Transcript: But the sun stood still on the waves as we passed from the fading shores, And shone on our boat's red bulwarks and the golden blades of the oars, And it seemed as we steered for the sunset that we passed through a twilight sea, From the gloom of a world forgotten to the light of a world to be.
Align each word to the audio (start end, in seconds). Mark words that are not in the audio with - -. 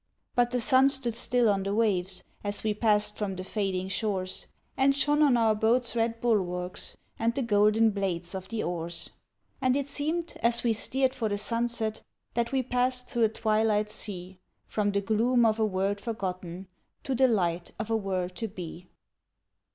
But 0.33 0.49
the 0.49 0.59
sun 0.59 0.89
stood 0.89 1.13
still 1.13 1.47
on 1.47 1.61
the 1.61 1.75
waves 1.75 2.23
as 2.43 2.63
we 2.63 2.73
passed 2.73 3.15
from 3.17 3.35
the 3.35 3.43
fading 3.43 3.87
shores, 3.87 4.47
And 4.75 4.95
shone 4.95 5.21
on 5.21 5.37
our 5.37 5.53
boat's 5.53 5.95
red 5.95 6.19
bulwarks 6.19 6.97
and 7.19 7.35
the 7.35 7.43
golden 7.43 7.91
blades 7.91 8.33
of 8.33 8.47
the 8.47 8.63
oars, 8.63 9.11
And 9.61 9.77
it 9.77 9.87
seemed 9.87 10.33
as 10.41 10.63
we 10.63 10.73
steered 10.73 11.13
for 11.13 11.29
the 11.29 11.37
sunset 11.37 12.01
that 12.33 12.51
we 12.51 12.63
passed 12.63 13.09
through 13.09 13.25
a 13.25 13.29
twilight 13.29 13.91
sea, 13.91 14.39
From 14.65 14.91
the 14.91 15.01
gloom 15.01 15.45
of 15.45 15.59
a 15.59 15.65
world 15.67 16.01
forgotten 16.01 16.67
to 17.03 17.13
the 17.13 17.27
light 17.27 17.69
of 17.77 17.91
a 17.91 17.95
world 17.95 18.35
to 18.37 18.47
be. 18.47 18.87